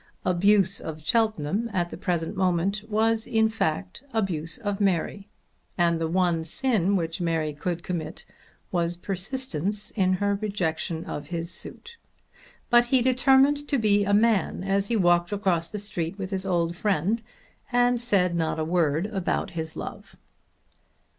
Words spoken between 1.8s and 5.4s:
the present moment was in fact abuse of Mary;